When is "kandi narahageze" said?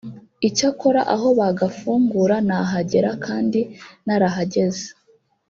3.25-4.85